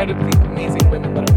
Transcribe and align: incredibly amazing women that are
incredibly 0.00 0.46
amazing 0.46 0.90
women 0.90 1.12
that 1.12 1.28
are 1.28 1.29